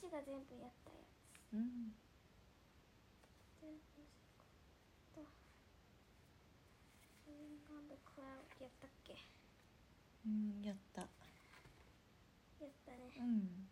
[0.00, 1.52] ちが全部やったやつ。
[1.52, 1.92] うん。
[3.60, 5.28] でどうしようかと
[7.28, 8.24] Living on the Cloud
[8.64, 9.12] やったっけ？
[10.24, 11.02] うんやった。
[11.02, 11.08] や
[12.66, 13.12] ったね。
[13.20, 13.68] うん。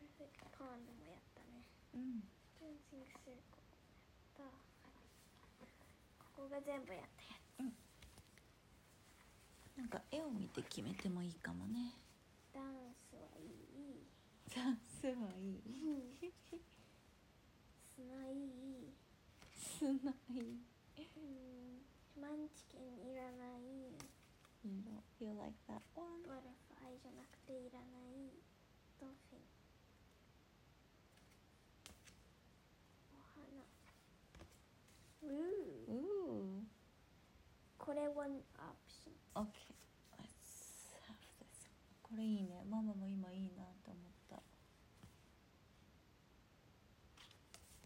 [0.00, 1.60] Perfect Pond もやったね。
[1.94, 2.24] うん。
[2.58, 3.40] ダンシングコやっ
[4.36, 4.48] た
[6.34, 7.70] ここが全部やったや
[9.76, 11.94] なんか絵を見て決めてもいいかもね。
[12.52, 14.06] つダンスはいい。
[14.54, 15.18] ダンスはいい
[17.96, 18.94] 砂いい
[19.52, 21.82] すないうん。
[22.14, 23.66] マンチキンいらない
[24.62, 26.22] You don't feel like that one?
[26.28, 28.30] バタフライじゃなくていらない
[29.00, 29.42] ドルフィン
[33.18, 33.66] お花
[35.22, 36.62] うー
[37.76, 38.38] これワンオ
[38.86, 39.74] プション Okay
[40.14, 41.66] Let's have this
[42.04, 43.66] これいいねママも今いいなっ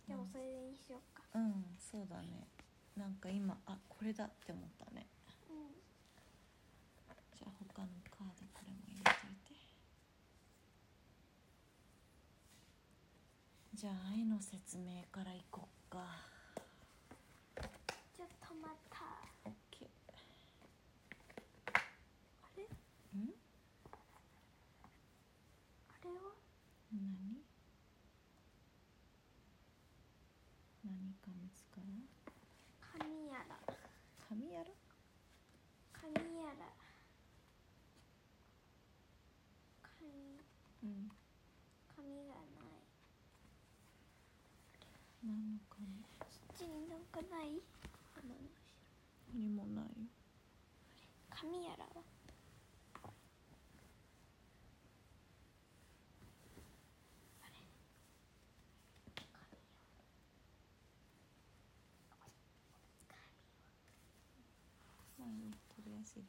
[0.09, 1.23] でもそれにしようか。
[1.35, 2.47] うんそうだね。
[2.95, 5.07] なんか今あこれだって思ったね。
[5.49, 5.73] うん。
[7.33, 9.57] じゃあ他のカードこれも入れといて。
[13.75, 16.37] じゃあ愛の説明からいこっか。
[18.17, 18.97] ちょっと待った
[19.45, 19.89] OK
[21.73, 22.67] あれん
[25.89, 26.35] あれは
[26.93, 27.41] 何
[30.85, 31.81] 何か見つか
[33.33, 33.57] やら。
[34.29, 34.73] 髪やろ
[35.93, 36.67] 髪やら。
[39.83, 40.09] 髪
[40.83, 41.11] うん。
[41.95, 42.81] 髪がない。
[45.25, 45.87] 何の髪
[46.19, 47.61] こっちになんかない？
[48.15, 48.35] 花の
[49.35, 50.09] 何もないよ。
[51.31, 52.03] 髪やらは
[57.43, 57.53] あれ
[59.15, 59.29] 髪
[65.19, 65.53] 前に
[66.15, 66.21] と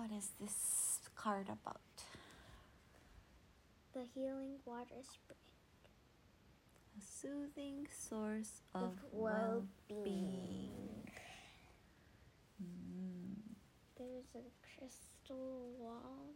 [0.00, 1.80] What is this card about?
[3.94, 5.38] The healing water spring
[6.98, 10.70] A soothing source of, Of well-being.
[12.62, 13.36] Mm,
[13.96, 16.34] There's a crystal wall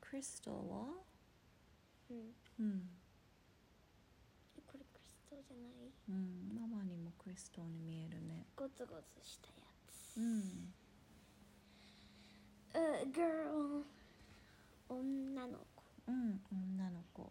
[0.00, 1.04] crystal wall?
[2.10, 2.16] うん
[2.58, 2.88] うん、
[4.56, 8.46] えこれクリスタルじゃないうん、ママにもクリスタルに見えるね。
[8.56, 9.54] ゴツゴツしたや
[9.86, 10.72] つうん、
[12.74, 13.82] A girl
[14.88, 17.30] 女の子うん、女の子。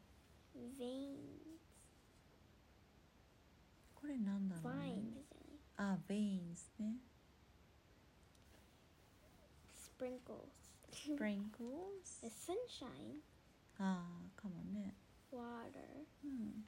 [0.79, 1.17] veins
[3.95, 5.23] これなんだろう vines ね。
[5.29, 6.95] じゃないあ、veins ね。
[9.75, 10.49] sprinkles
[10.91, 12.23] sprinkles?
[12.23, 13.21] A sunshine
[13.79, 14.05] あ
[14.37, 14.93] あ、かもね。
[15.31, 16.65] water うん。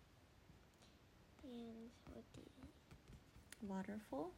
[1.43, 2.67] and what do you
[3.67, 4.31] waterfall?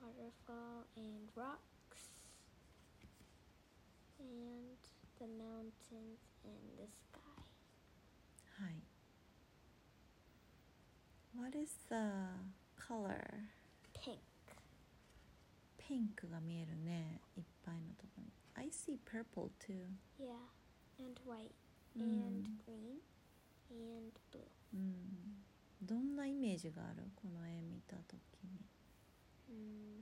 [0.00, 1.69] waterfall and rocks
[4.31, 4.79] And
[5.19, 7.19] the mountains and the sky
[8.57, 8.81] はい。
[11.35, 11.95] What is the
[12.77, 13.49] color?
[13.93, 14.19] pink
[15.77, 17.21] ピンクが見えるね。
[17.37, 18.31] いっぱいのところに。
[18.55, 19.87] I see purple too.
[20.19, 20.35] yeah
[20.99, 21.51] and white
[21.95, 22.99] うん and green
[23.69, 25.43] and blue うん。
[25.81, 28.65] どんなイメージがあるこの絵見たときに。
[29.49, 30.01] mm.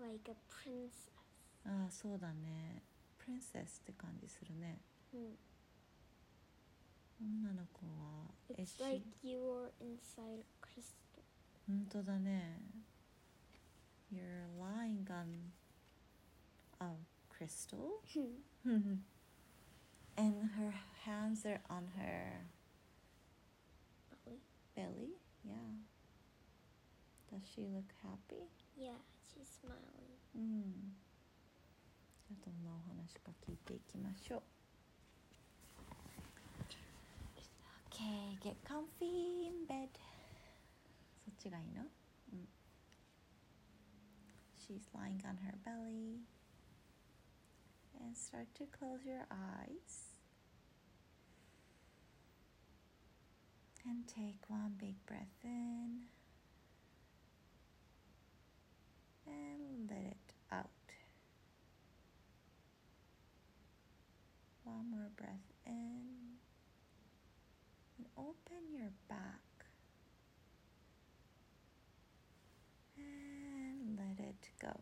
[0.00, 1.17] like a princess
[1.67, 2.83] ああ、そうだね。
[3.17, 4.79] プリンセスって感じするね。
[5.15, 5.35] mm.
[7.21, 8.83] 女の子は絵 it's 師。
[8.83, 11.21] like you're inside a crystal
[11.67, 12.59] 本当だね。
[14.11, 15.51] You're lying on
[16.79, 16.95] a
[17.29, 18.01] crystal?
[20.17, 20.71] and her
[21.05, 22.45] hands are on her
[24.25, 24.39] belly
[24.75, 25.09] belly?
[25.43, 25.53] Yeah.
[27.31, 28.43] Does she look happy?
[28.77, 30.95] yeah she's smiling うん。
[32.27, 34.41] じゃあどんなお話か聞いていきましょう。
[37.93, 39.89] Okay, get comfy in bed.
[41.23, 41.83] そっちがいいの
[42.33, 42.47] うん。
[44.57, 46.21] she's lying on her belly.
[47.99, 50.15] And start to close your eyes.
[53.85, 56.07] And take one big breath in.
[59.27, 60.16] And let it
[65.18, 66.06] breath in.
[67.98, 69.42] And open your back.
[72.96, 74.80] And let it go.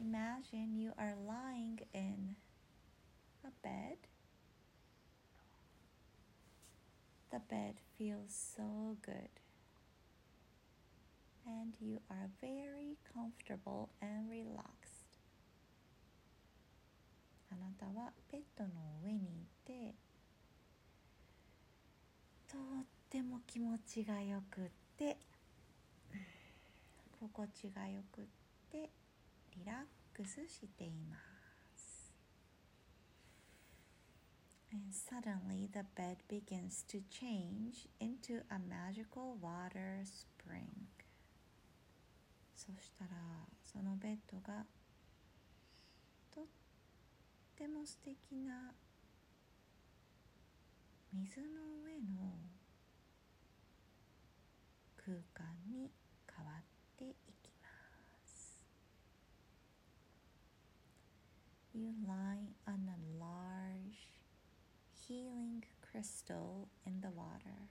[0.00, 2.36] Imagine you are lying in
[3.44, 3.96] a bed.
[7.32, 9.30] The bed feels so good
[11.45, 14.99] And you are very comfortable and relaxed.
[17.51, 18.69] あなたはベッドの
[19.03, 19.95] 上にいて
[22.47, 25.17] とっても気持ちがよくって
[27.19, 28.25] 心地がよくっ
[28.71, 28.89] て
[29.57, 29.75] リラッ
[30.13, 31.17] クスしていま
[31.75, 32.13] す
[34.71, 40.87] And suddenly the bed begins to change into a magical water spring
[42.66, 43.10] そしたら
[43.62, 44.64] そのベッドが
[46.34, 46.44] とっ
[47.54, 48.72] ても素敵な
[51.12, 51.46] 水の
[51.84, 52.32] 上の
[54.96, 55.90] 空間に
[56.26, 56.62] 変わっ
[56.96, 57.68] ていきま
[58.24, 58.58] す
[61.74, 64.08] You lie on a large
[65.06, 67.68] healing crystal in the water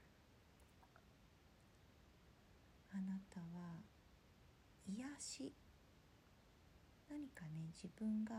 [2.92, 3.74] あなたは
[7.08, 8.34] 何かね自分が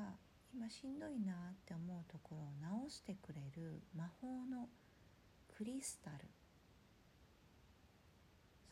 [0.53, 4.69] 今しんどいなって思うところを直してくれる魔法の
[5.57, 6.17] クリスタル。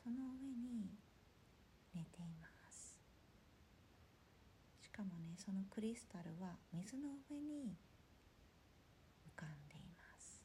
[0.04, 0.92] その上に
[1.96, 3.00] 寝ています。
[4.82, 7.76] しかもねそのクリスタルは水の上に
[9.36, 10.42] 浮かんでいます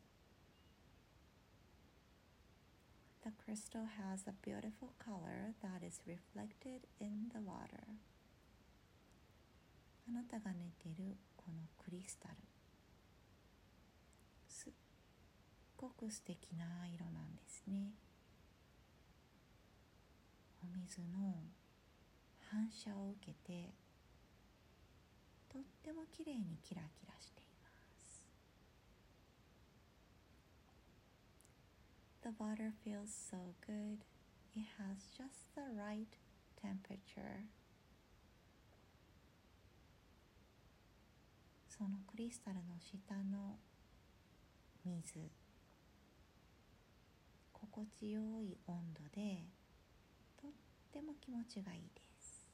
[3.23, 7.97] The crystal has a beautiful color that is reflected in the water.
[10.06, 12.35] あなたが寝ているこのクリスタル。
[14.47, 14.73] すっ
[15.79, 17.95] ごく素敵な色なんですね。
[20.62, 21.33] お水の
[22.50, 23.73] 反射を受けて
[25.50, 27.38] とってもきれいにキラキラして
[32.28, 34.00] The water feels so good
[34.56, 36.08] It has just the right
[36.62, 37.46] temperature
[41.68, 43.58] そのクリスタルの下の
[44.86, 45.31] 水
[47.52, 49.44] 心地よい温度で
[50.40, 50.52] とっ
[50.92, 52.48] ても気持ちがいいです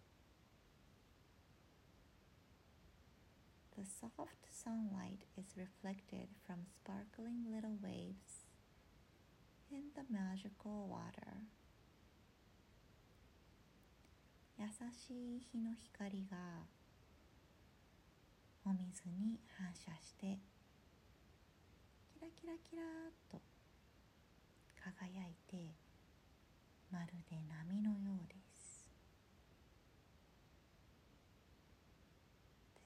[3.76, 8.43] The soft sunlight is reflected from sparkling little waves
[9.75, 11.43] in the magical water
[14.57, 16.37] 優しい日の光が
[18.65, 20.39] お水に反射して
[22.15, 23.41] キラキラキラーっと
[24.79, 25.75] 輝いて
[26.93, 28.89] まるで波のようです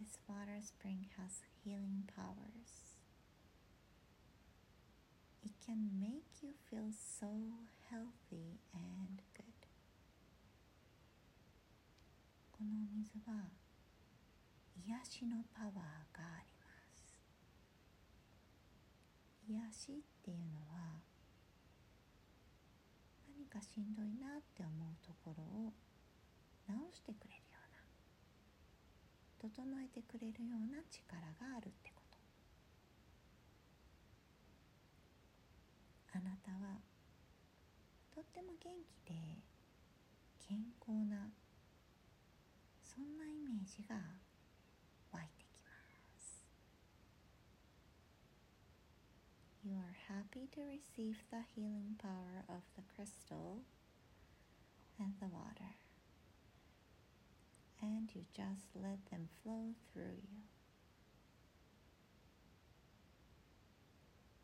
[0.01, 2.88] This water spring has healing powers
[5.69, 7.29] can make you feel so
[7.93, 9.69] healthy and good.
[12.53, 13.53] このお水は
[14.87, 17.21] 癒しのパワーがあります。
[19.47, 21.03] 癒しっていうのは
[23.37, 25.75] 何かしんどいなって思うところを
[26.67, 27.61] 直してくれるよ
[29.45, 31.98] うな整えてくれるような力があるってこと。
[36.18, 36.80] あなたは
[38.13, 39.13] とっても元気で
[40.48, 41.32] 健康な
[42.82, 43.96] そんなイメージが
[45.12, 45.70] 湧いてきま
[46.20, 46.46] す
[49.63, 53.63] You are happy to receive the healing power of the crystal
[55.00, 55.74] and the water
[57.82, 60.44] and you just let them flow through you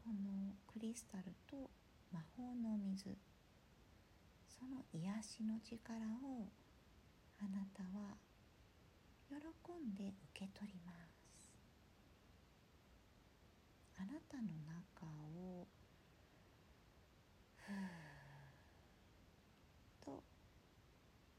[0.05, 1.71] このクリスタルと
[2.13, 3.17] 魔法の水。
[4.47, 6.47] その癒しの力を
[7.41, 8.15] あなたは
[9.31, 9.37] 喜
[9.73, 11.51] んで受け取ります。
[13.97, 15.07] あなたの中
[15.41, 15.67] を
[17.57, 17.79] ふーっ
[20.05, 20.23] と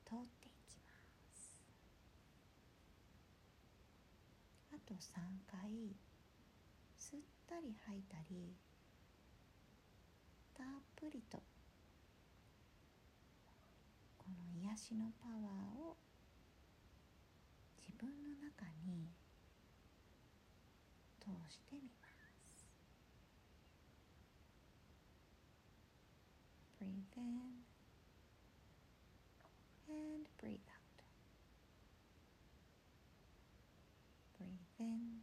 [0.04, 0.92] 通っていきま
[1.36, 1.60] す。
[4.74, 6.15] あと3回。
[7.06, 8.56] 吸ったり吐いたり
[10.58, 11.38] たっぷりと
[14.18, 15.98] この癒しのパワーを
[17.78, 19.06] 自分の中に
[21.20, 22.66] 通してみます
[26.80, 27.66] Breathe in
[29.90, 31.02] and breathe out.
[34.38, 35.22] Breathe in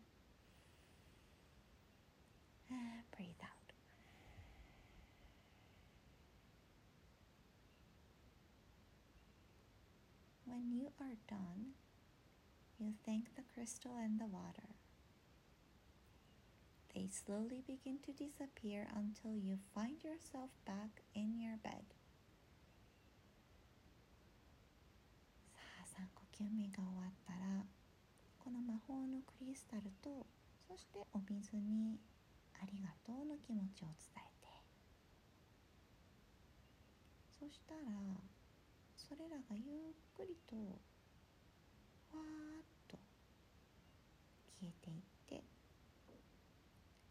[2.70, 3.48] and breathe out.
[10.52, 11.72] When you are done,
[12.78, 14.76] you thank the crystal and the water.
[16.94, 21.88] They slowly begin to disappear until you find yourself back in your bed.
[25.56, 27.64] さあ3呼吸目が終わったら
[28.38, 30.26] この魔法のクリスタルと
[30.68, 31.98] そしてお水に
[32.60, 34.48] ありがとうの気持ちを伝えて
[37.40, 38.31] そしたら
[39.12, 42.96] それらがゆっくりとわーっと
[44.58, 45.44] 消えていって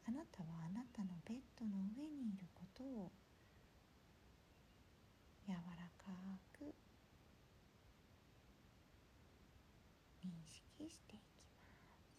[0.08, 3.12] あなたはあなたのベッドの上にいることを
[5.46, 6.12] 柔らか
[6.58, 6.74] く
[10.26, 12.10] 認識していきます。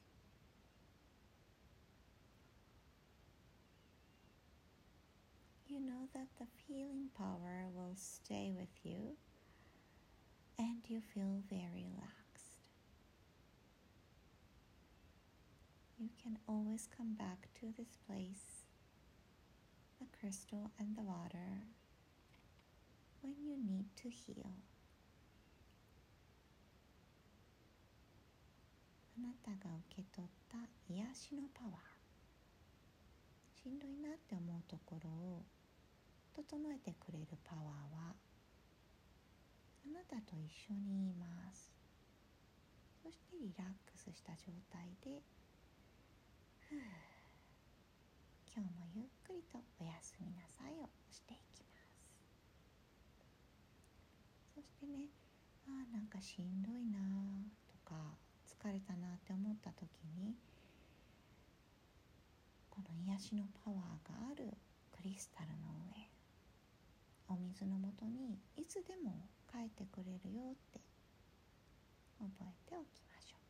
[5.66, 9.16] You know that the feeling power will stay with you.
[10.59, 12.61] and you feel very relaxed.
[15.99, 18.65] You can always come back to this place,
[19.99, 21.65] the crystal and the water,
[23.21, 24.51] when you need to heal.
[29.17, 30.57] あなたが受け取った
[30.93, 31.97] 癒しのパワー
[33.63, 35.43] しんどいなって思うところを
[36.35, 38.30] 整えてくれるパワーはあ
[39.92, 41.70] なたと一緒にいます
[43.02, 45.20] そしてリラックスした状態で
[46.68, 46.80] ふう
[48.54, 51.92] 今日もゆっくりとおやすみなさいをしていきます
[54.56, 55.08] そしてね
[55.68, 56.98] あーなんかしんどいな
[57.68, 58.16] とか
[58.48, 60.36] 疲れたなって思った時に
[62.70, 64.56] この癒しのパワーがある
[64.92, 66.08] クリスタルの上
[67.28, 70.80] お水のもとにいつでも書いてくれるよって
[72.18, 73.42] 覚えておきましょう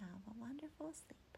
[0.00, 1.33] Have a wonderful sleep